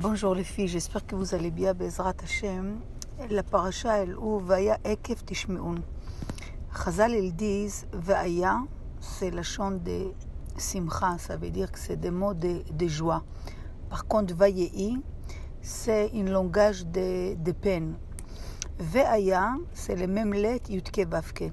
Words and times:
Bonjour 0.00 0.32
les 0.32 0.44
filles, 0.44 0.68
j'espère 0.68 1.04
que 1.04 1.16
vous 1.16 1.34
allez 1.34 1.50
bien, 1.50 1.74
Bezrat 1.74 2.14
Hashem. 2.22 2.78
La 3.30 3.42
paracha 3.42 3.98
elle 3.98 4.16
ou 4.16 4.38
Vaya 4.38 4.78
Ekev 4.84 5.24
Tishmeun. 5.24 5.82
Chazal 6.72 7.16
ils 7.16 7.34
disent 7.34 7.84
Vaya, 7.92 8.60
c'est 9.00 9.32
la 9.32 9.42
chante 9.42 9.82
de 9.82 10.12
Simcha, 10.56 11.18
ça 11.18 11.36
veut 11.36 11.50
dire 11.50 11.72
que 11.72 11.80
c'est 11.80 11.96
des 11.96 12.12
mots 12.12 12.32
de, 12.32 12.62
de 12.72 12.86
joie. 12.86 13.24
Par 13.90 14.06
contre, 14.06 14.36
Vayei, 14.36 14.98
c'est 15.62 16.12
un 16.14 16.26
langage 16.26 16.86
de, 16.86 17.34
de 17.34 17.50
peine. 17.50 17.96
Veaya, 18.78 19.56
c'est 19.72 19.96
les 19.96 20.06
mêmes 20.06 20.32
lettres 20.32 20.70
Yutke 20.70 21.08
Vavke. 21.08 21.50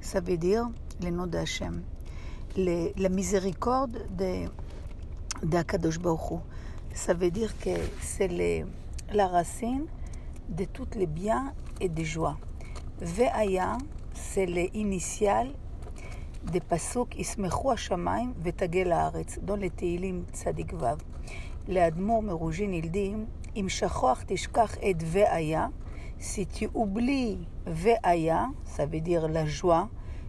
Ça 0.00 0.18
veut 0.18 0.36
dire 0.36 0.68
le 1.00 1.10
nom 1.10 1.28
d'Hachem. 1.28 1.84
La 2.56 3.08
miséricorde 3.08 4.04
de, 4.16 4.48
d'Akadosh 5.44 6.00
Baruch 6.00 6.32
Hu. 6.32 6.38
Ça 6.94 7.14
veut 7.14 7.30
dire 7.30 7.56
que 7.58 7.70
c'est 8.00 8.28
la 9.12 9.26
racine 9.28 9.86
de 10.48 10.64
tous 10.64 10.88
les 10.96 11.06
biens 11.06 11.52
et 11.80 11.88
des 11.88 12.04
joies. 12.04 12.36
Ve'aya, 13.00 13.78
c'est 14.12 14.46
l'initial 14.46 15.52
des 16.52 16.60
pasuk 16.60 17.14
Ismechu 17.18 17.70
Hashamayim 17.70 18.32
Vetagel 18.42 18.92
Haaretz, 18.92 19.38
dans 19.42 19.56
les 19.56 19.70
Teilim 19.70 20.24
Tzadik 20.32 20.72
Vav. 20.74 20.98
L'Admor 21.68 22.22
Merujin, 22.22 22.72
il 22.72 22.90
dit 22.90 23.14
Im 23.56 23.68
shachoach 23.68 24.26
tishkach 24.26 24.78
et 24.82 24.94
ve'aya, 24.94 25.70
si 26.18 26.46
tu 26.46 26.68
oublies 26.74 27.46
ve'aya, 27.66 28.48
ça 28.64 28.86
veut 28.86 29.00
dire 29.00 29.28
la 29.28 29.46
joie, 29.46 29.88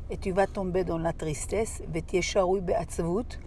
et 0.10 0.18
tu 0.18 0.32
vas 0.32 0.48
tomber 0.48 0.84
dans 0.84 0.98
la 0.98 1.14
tristesse, 1.14 1.82
ve'tiesharui 1.88 2.62
be'atzvut, 2.62 3.40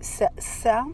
ça, 0.00 0.30
ça 0.38 0.84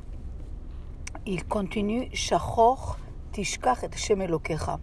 il 1.30 1.44
continue 1.44 2.08
Shachor 2.14 2.98
Tishkach 3.32 3.84
et. 3.84 4.78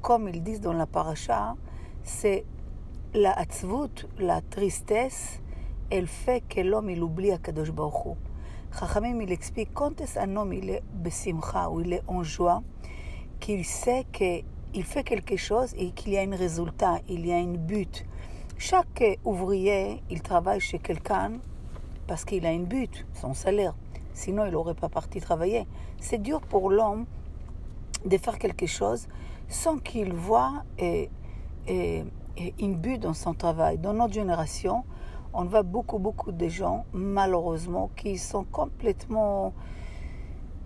Comme 0.00 0.30
ils 0.30 0.42
disent 0.42 0.62
dans 0.62 0.72
la 0.72 0.86
paracha, 0.86 1.56
c'est 2.02 2.46
la 3.12 3.32
atzvut, 3.32 4.06
la 4.18 4.40
tristesse, 4.40 5.42
elle 5.90 6.06
fait 6.06 6.42
que 6.48 6.62
l'homme 6.62 6.88
il 6.88 7.02
oublie 7.02 7.32
à 7.32 7.36
Baruch 7.36 8.06
Hu. 8.06 8.12
Chachamim 8.78 9.20
il 9.20 9.30
explique 9.30 9.74
quand 9.74 10.00
est-ce 10.00 10.18
un 10.18 10.34
homme 10.36 10.54
il 10.54 10.70
est 10.70 10.82
est 11.92 12.02
en 12.08 12.22
joie, 12.22 12.62
qu'il 13.38 13.66
sait 13.66 14.06
qu'il 14.10 14.84
fait 14.84 15.04
quelque 15.04 15.36
chose 15.36 15.74
et 15.76 15.90
qu'il 15.90 16.14
y 16.14 16.16
a 16.16 16.22
un 16.22 16.34
résultat, 16.34 17.00
il 17.10 17.26
y 17.26 17.32
a 17.34 17.36
un 17.36 17.58
but. 17.58 18.06
Chaque 18.56 19.18
ouvrier, 19.22 20.02
il 20.08 20.22
travaille 20.22 20.60
chez 20.60 20.78
quelqu'un 20.78 21.32
parce 22.06 22.24
qu'il 22.24 22.46
a 22.46 22.48
un 22.48 22.60
but, 22.60 23.06
son 23.12 23.34
salaire. 23.34 23.74
Sinon, 24.14 24.46
il 24.46 24.52
n'aurait 24.52 24.74
pas 24.74 24.88
parti 24.88 25.20
travailler. 25.20 25.66
C'est 26.00 26.22
dur 26.22 26.40
pour 26.40 26.70
l'homme 26.70 27.04
de 28.06 28.16
faire 28.16 28.38
quelque 28.38 28.66
chose 28.66 29.06
sans 29.48 29.76
qu'il 29.78 30.14
voit 30.14 30.64
et, 30.78 31.10
et, 31.66 32.04
et 32.38 32.54
un 32.62 32.72
but 32.72 32.98
dans 32.98 33.12
son 33.12 33.34
travail. 33.34 33.76
Dans 33.76 33.92
notre 33.92 34.14
génération, 34.14 34.84
on 35.32 35.44
voit 35.44 35.64
beaucoup, 35.64 35.98
beaucoup 35.98 36.32
de 36.32 36.48
gens, 36.48 36.86
malheureusement, 36.92 37.90
qui 37.96 38.16
sont 38.16 38.44
complètement... 38.44 39.52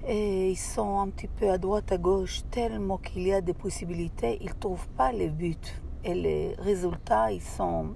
Ils 0.08 0.56
sont 0.56 1.00
un 1.00 1.08
petit 1.08 1.26
peu 1.26 1.50
à 1.50 1.58
droite, 1.58 1.90
à 1.90 1.98
gauche, 1.98 2.42
tellement 2.50 2.98
qu'il 2.98 3.26
y 3.26 3.32
a 3.32 3.40
des 3.40 3.52
possibilités, 3.52 4.38
ils 4.40 4.50
ne 4.50 4.54
trouvent 4.54 4.88
pas 4.96 5.10
les 5.12 5.28
buts. 5.28 5.56
Et 6.04 6.14
les 6.14 6.54
résultats, 6.58 7.32
ils 7.32 7.42
sont, 7.42 7.88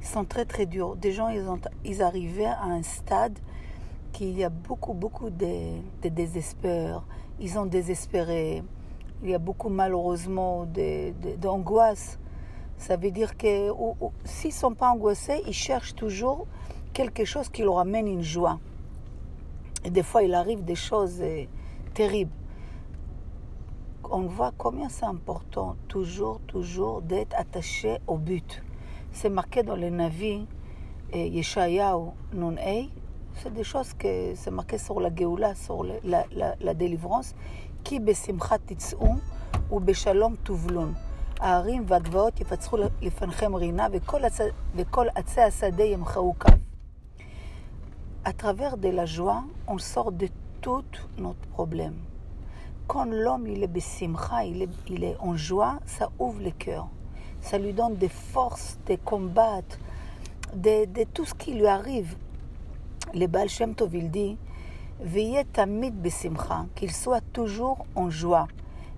ils 0.00 0.06
sont 0.06 0.24
très, 0.24 0.44
très 0.44 0.64
durs. 0.66 0.96
Des 0.96 1.12
gens, 1.12 1.28
ils, 1.28 1.46
ont, 1.48 1.60
ils 1.84 2.02
arrivaient 2.02 2.44
à 2.46 2.62
un 2.62 2.82
stade 2.82 3.38
qu'il 4.12 4.38
y 4.38 4.44
a 4.44 4.48
beaucoup, 4.48 4.94
beaucoup 4.94 5.30
de, 5.30 5.80
de, 6.02 6.08
désespoir. 6.08 7.04
Ils 7.40 7.58
ont 7.58 7.66
désespéré. 7.66 8.62
Il 9.22 9.30
y 9.30 9.34
a 9.34 9.38
beaucoup, 9.38 9.68
malheureusement, 9.68 10.66
d'angoisse. 11.38 12.18
Ça 12.76 12.96
veut 12.96 13.10
dire 13.10 13.36
que 13.36 13.70
s'ils 14.24 14.50
ne 14.50 14.54
sont 14.54 14.74
pas 14.74 14.90
angoissés, 14.90 15.40
ils 15.46 15.52
cherchent 15.52 15.94
toujours 15.94 16.46
quelque 16.92 17.24
chose 17.24 17.48
qui 17.48 17.62
leur 17.62 17.78
amène 17.78 18.08
une 18.08 18.22
joie. 18.22 18.58
Et 19.84 19.90
des 19.90 20.02
fois, 20.02 20.22
il 20.22 20.34
arrive 20.34 20.64
des 20.64 20.74
choses 20.74 21.20
euh, 21.20 21.44
terribles. 21.94 22.32
On 24.10 24.22
voit 24.22 24.52
combien 24.56 24.88
c'est 24.88 25.06
important, 25.06 25.76
toujours, 25.88 26.40
toujours, 26.46 27.02
d'être 27.02 27.34
attaché 27.36 27.98
au 28.06 28.18
but. 28.18 28.62
C'est 29.10 29.30
marqué 29.30 29.62
dans 29.62 29.76
les 29.76 29.90
navires, 29.90 30.46
Yeshayahu 31.14 32.10
Nun-Ei, 32.34 32.90
c'est 33.35 33.53
des 33.53 33.63
choses 33.63 33.93
que 33.93 34.33
c'est 34.35 34.51
marqué 34.51 34.77
sur 34.77 34.99
la 34.99 35.13
Géoula, 35.13 35.53
sur 35.55 35.83
la, 35.83 35.95
la, 36.03 36.25
la, 36.31 36.55
la 36.59 36.73
délivrance. 36.73 37.33
כי 37.89 37.99
בשמחה 37.99 38.55
תצאו 38.57 39.13
ובשלום 39.71 40.35
תובלון. 40.43 40.93
הערים 41.39 41.83
והגבעות 41.87 42.41
יפצחו 42.41 42.77
לפניכם 43.01 43.55
רינה 43.55 43.87
וכל, 43.91 44.25
הצ... 44.25 44.39
וכל 44.75 45.07
עצי 45.15 45.41
השדה 45.41 45.83
ימחאו 45.83 46.33
קו. 46.33 46.49
À 48.25 48.33
travers 48.33 48.75
de 48.75 48.89
la 48.89 49.05
joie, 49.05 49.43
on 49.67 49.77
sort 49.77 50.11
de 50.11 50.27
tout 50.59 50.83
notre 51.17 51.47
problème. 51.55 51.95
Quand 52.87 53.05
l'homme 53.05 53.47
il 53.47 53.63
est 53.63 53.67
besimcha, 53.67 54.43
il 54.43 54.63
est, 54.63 54.69
il 54.89 55.05
est 55.05 55.15
en 55.19 55.37
joie, 55.37 55.79
ça 55.85 56.09
ouvre 56.19 56.41
le 56.41 56.51
cœur. 56.51 56.89
Ça 57.39 57.57
lui 57.57 57.71
donne 57.71 57.95
des 57.95 58.09
forces 58.33 58.77
de 58.85 58.95
combattre, 58.95 59.77
de, 60.53 60.83
de 60.85 61.03
tout 61.05 61.23
ce 61.23 61.33
qui 61.33 61.53
lui 61.53 61.67
arrive. 61.67 62.17
לבעל 63.12 63.48
שם 63.48 63.72
טוב 63.72 63.94
ילדי, 63.94 64.36
ויהיה 65.00 65.44
תמיד 65.52 66.02
בשמחה, 66.02 66.62
soit 66.88 67.38
toujours 67.38 67.84
en 67.96 68.22
joie, 68.22 68.52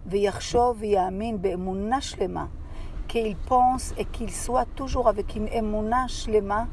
ויחשוב 0.06 0.76
ויאמין 0.80 1.42
באמונה 1.42 2.00
שלמה, 2.00 2.46
qu'il 3.08 3.36
pense 3.48 3.94
et 3.98 4.04
qu'il 4.12 4.30
soit 4.30 4.66
toujours 4.74 5.08
avec 5.08 5.36
une 5.36 5.48
אמונה 5.58 6.08
שלמה, 6.08 6.64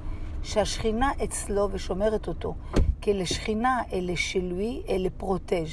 שהשכינה 0.44 1.12
אצלו 1.24 1.68
ושומרת 1.72 2.28
אותו, 2.28 2.54
כי 3.02 3.14
לשכינה 3.14 3.82
אלה 3.94 4.16
שלוי, 4.16 4.82
אלה 4.90 5.10
פרוטג'. 5.18 5.66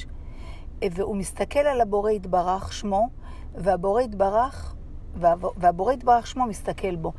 והוא 0.85 1.17
מסתכל 1.17 1.59
על 1.59 1.81
הבורא 1.81 2.11
יתברך 2.11 2.73
שמו, 2.73 3.09
והבורא 3.55 4.03
יתברך, 4.03 4.75
והבורא 5.57 5.93
יתברך 5.93 6.27
שמו 6.27 6.47
מסתכל 6.47 6.97
בו. 6.97 7.13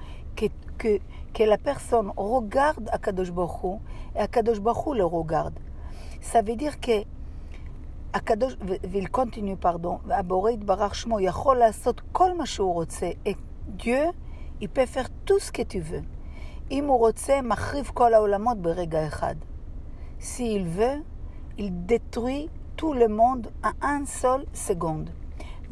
que 1.32 1.42
la 1.42 1.58
personne 1.58 2.12
regarde 2.16 2.88
Akadosh 2.92 3.32
Baruch 3.32 3.62
Hu 3.62 3.78
et 4.14 4.20
Akadosh 4.20 4.60
Baruch 4.60 4.86
Hu 4.86 4.94
le 4.94 5.04
regarde. 5.04 5.58
Ça 6.20 6.42
veut 6.42 6.56
dire 6.56 6.80
que 6.80 7.04
הקדוש, 8.14 8.56
ויל 8.90 9.06
קונטיניו 9.06 9.56
פרדון, 9.60 9.98
הבורא 10.10 10.50
יתברך 10.50 10.94
שמו 10.94 11.20
יכול 11.20 11.56
לעשות 11.56 12.00
כל 12.12 12.36
מה 12.36 12.46
שהוא 12.46 12.72
רוצה. 12.72 13.10
את 13.28 13.36
דיו, 13.68 14.10
il 14.60 14.68
peut 14.68 14.86
faire 14.86 15.08
tout 15.24 15.40
ce 15.40 15.50
que 15.52 15.62
tu 15.62 15.80
veux. 15.80 16.04
אם 16.70 16.84
הוא 16.86 16.98
רוצה, 16.98 17.42
מחריב 17.42 17.90
כל 17.94 18.14
העולמות 18.14 18.58
ברגע 18.58 19.06
אחד. 19.06 19.34
s'il 20.20 20.64
veut, 20.64 21.02
il 21.58 21.86
détruit 21.86 22.48
tout 22.76 22.94
le 22.94 23.08
monde 23.08 23.48
à 23.62 23.72
un 23.82 24.04
seul 24.06 24.44
seconde. 24.54 25.10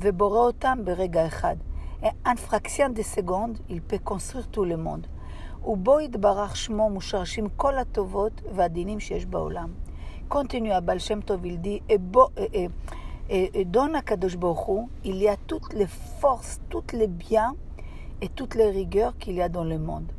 ובורא 0.00 0.38
אותם 0.38 0.78
ברגע 0.84 1.26
אחד. 1.26 1.56
Et 2.02 2.28
en 2.28 2.36
fraction 2.36 2.88
de 2.88 3.02
seconde, 3.02 3.58
il 3.68 3.80
peut 3.80 4.02
construire 4.04 4.48
tout 4.48 4.64
le 4.64 4.76
monde. 4.76 5.06
ובו 5.67 5.99
יתברך 5.99 6.55
שמו 6.55 6.89
מושרשים 6.89 7.47
כל 7.55 7.77
הטובות 7.77 8.41
והדינים 8.55 8.99
שיש 8.99 9.25
בעולם. 9.25 9.73
קונטיניו 10.27 10.73
הבעל 10.73 10.99
שם 10.99 11.21
טוב 11.21 11.45
ילדי, 11.45 11.79
אה, 11.89 11.95
אה, 12.37 12.65
אה, 13.29 13.63
דון 13.65 13.95
הקדוש 13.95 14.35
ברוך 14.35 14.59
הוא, 14.59 14.87
איליה 15.03 15.35
תות 15.35 15.73
לפורס, 15.73 16.59
תות 16.69 16.93
לביה, 16.93 17.49
תות 18.35 18.55
לריגר, 18.55 19.09
כאיליה 19.19 19.47
דון 19.47 19.69
למונד. 19.69 20.11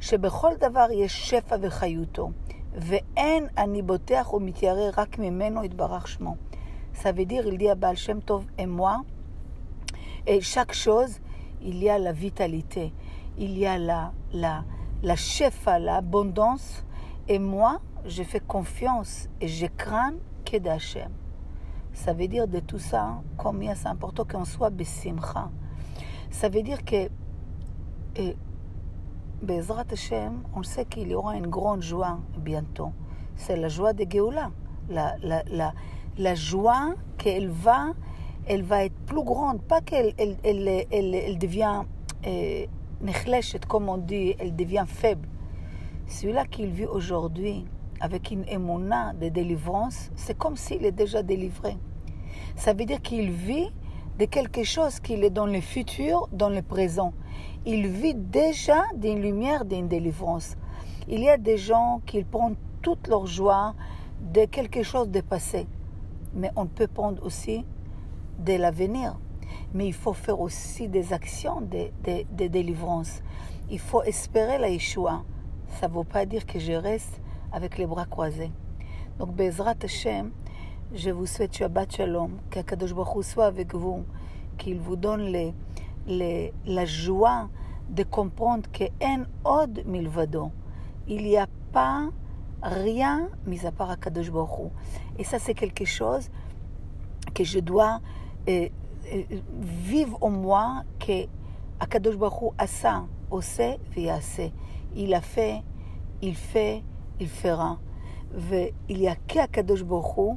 שבכל 0.00 0.52
דבר 0.60 0.86
יש 0.92 1.30
שפע 1.30 1.56
וחיותו, 1.60 2.30
ואין 2.74 3.46
אני 3.58 3.82
בוטח 3.82 4.34
ומתיירא 4.34 4.90
רק 4.96 5.18
ממנו 5.18 5.64
יתברך 5.64 6.08
שמו. 6.08 6.36
סבידיר 6.94 7.48
ילדי 7.48 7.70
הבעל 7.70 7.94
שם 7.96 8.20
טוב 8.20 8.46
אמוה, 8.64 8.96
שק 10.40 10.72
שוז, 10.72 11.18
איליה 11.60 11.98
לויטליטה, 11.98 12.80
איליה 13.38 13.78
ל... 13.78 13.86
לה, 13.86 14.08
לה, 14.32 14.60
la 15.04 15.16
shefa, 15.16 15.78
l'abondance, 15.78 16.82
et 17.28 17.38
moi, 17.38 17.80
je 18.06 18.22
fais 18.22 18.40
confiance 18.40 19.28
et 19.40 19.48
je 19.48 19.66
crains 19.66 20.14
que 20.44 20.56
d'Hachem. 20.56 21.12
Ça 21.92 22.12
veut 22.14 22.26
dire 22.26 22.48
de 22.48 22.58
tout 22.58 22.78
ça, 22.78 23.22
combien 23.36 23.74
c'est 23.74 23.88
important 23.88 24.24
qu'on 24.24 24.46
soit 24.46 24.70
besimcha. 24.70 25.50
Ça 26.30 26.48
veut 26.48 26.62
dire 26.62 26.84
que, 26.84 27.08
et, 28.16 28.36
Bezrat 29.42 29.84
Hashem, 29.92 30.42
on 30.56 30.62
sait 30.62 30.86
qu'il 30.86 31.08
y 31.08 31.14
aura 31.14 31.36
une 31.36 31.48
grande 31.48 31.82
joie 31.82 32.18
bientôt. 32.38 32.92
C'est 33.36 33.56
la 33.56 33.68
joie 33.68 33.92
de 33.92 34.06
Géoula. 34.10 34.50
La, 34.88 36.34
joie 36.34 36.94
qu'elle 37.18 37.50
va, 37.50 37.88
elle 38.46 38.62
va 38.62 38.84
être 38.84 38.98
plus 39.06 39.22
grande. 39.22 39.60
Pas 39.62 39.82
qu'elle 39.82 40.14
elle, 40.16 40.38
elle, 40.42 40.86
elle, 40.90 41.14
elle 41.14 41.38
devient 41.38 41.82
euh, 42.26 42.66
Nechlechet, 43.04 43.60
comme 43.68 43.90
on 43.90 43.98
dit, 43.98 44.34
elle 44.38 44.56
devient 44.56 44.86
faible. 44.86 45.28
Celui-là 46.06 46.46
qu'il 46.46 46.70
vit 46.70 46.86
aujourd'hui, 46.86 47.66
avec 48.00 48.30
une 48.30 48.48
émona 48.48 49.12
de 49.12 49.28
délivrance, 49.28 50.10
c'est 50.16 50.38
comme 50.38 50.56
s'il 50.56 50.86
est 50.86 50.92
déjà 50.92 51.22
délivré. 51.22 51.76
Ça 52.56 52.72
veut 52.72 52.86
dire 52.86 53.02
qu'il 53.02 53.30
vit 53.30 53.70
de 54.18 54.24
quelque 54.24 54.64
chose 54.64 55.00
qu'il 55.00 55.22
est 55.22 55.28
dans 55.28 55.44
le 55.44 55.60
futur, 55.60 56.30
dans 56.32 56.48
le 56.48 56.62
présent. 56.62 57.12
Il 57.66 57.88
vit 57.88 58.14
déjà 58.14 58.84
d'une 58.94 59.20
lumière, 59.20 59.66
d'une 59.66 59.86
délivrance. 59.86 60.56
Il 61.06 61.20
y 61.20 61.28
a 61.28 61.36
des 61.36 61.58
gens 61.58 62.00
qui 62.06 62.24
prennent 62.24 62.56
toute 62.80 63.06
leur 63.08 63.26
joie 63.26 63.74
de 64.32 64.46
quelque 64.46 64.82
chose 64.82 65.10
de 65.10 65.20
passé, 65.20 65.66
mais 66.32 66.50
on 66.56 66.64
peut 66.64 66.86
prendre 66.86 67.22
aussi 67.22 67.66
de 68.38 68.54
l'avenir. 68.54 69.18
Mais 69.72 69.86
il 69.86 69.92
faut 69.92 70.12
faire 70.12 70.40
aussi 70.40 70.88
des 70.88 71.12
actions 71.12 71.60
de, 71.60 71.90
de, 72.04 72.46
délivrance. 72.46 73.22
Il 73.70 73.78
faut 73.78 74.02
espérer 74.02 74.58
la 74.58 74.68
Yeshua. 74.68 75.22
Ça 75.80 75.88
ne 75.88 75.94
veut 75.94 76.04
pas 76.04 76.26
dire 76.26 76.46
que 76.46 76.58
je 76.58 76.72
reste 76.72 77.20
avec 77.52 77.78
les 77.78 77.86
bras 77.86 78.06
croisés. 78.06 78.50
Donc, 79.18 79.34
Bezrat 79.34 79.74
Hashem, 79.82 80.30
je 80.92 81.10
vous 81.10 81.26
souhaite 81.26 81.56
Shabbat 81.56 81.96
Shalom, 81.96 82.38
qu'Akadosh 82.50 82.94
Baruch 82.94 83.24
soit 83.24 83.46
avec 83.46 83.74
vous, 83.74 84.04
qu'il 84.58 84.78
vous 84.78 84.96
donne 84.96 85.22
les, 86.06 86.52
la 86.66 86.84
joie 86.84 87.48
de 87.88 88.02
comprendre 88.02 88.68
qu'en 88.70 89.24
od 89.44 89.84
milvado, 89.86 90.50
il 91.06 91.24
n'y 91.24 91.36
a 91.36 91.46
pas 91.72 92.08
rien 92.62 93.28
mis 93.46 93.66
à 93.66 93.72
part 93.72 93.90
Akadosh 93.90 94.30
Baruch 94.30 94.70
Et 95.18 95.24
ça, 95.24 95.38
c'est 95.38 95.54
quelque 95.54 95.84
chose 95.84 96.30
que 97.34 97.44
je 97.44 97.58
dois 97.58 98.00
euh, 98.48 98.68
ויב 99.86 100.12
אומוה 100.22 100.80
כהקדוש 101.00 102.16
ברוך 102.16 102.34
הוא 102.34 102.52
עשה, 102.58 103.00
עושה 103.28 103.72
ויעשה. 103.94 104.46
אילפה, 104.94 105.60
אילפה, 106.22 106.80
אילפרה. 107.20 107.74
ויליקה 108.34 109.42
הקדוש 109.42 109.82
ברוך 109.82 110.06
הוא 110.06 110.36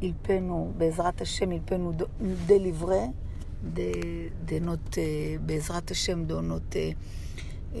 כילפנו, 0.00 0.72
בעזרת 0.76 1.20
השם, 1.20 1.52
אילפנו 1.52 1.92
דליברה, 2.46 3.04
דנות, 4.44 4.98
אה, 4.98 5.36
בעזרת 5.46 5.90
השם, 5.90 6.24
דנות 6.24 6.76
אה, 6.76 6.90
אה, 7.74 7.80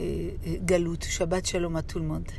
גלות. 0.64 1.02
שבת 1.02 1.46
שלום, 1.46 1.76
אטולמונד. 1.76 2.32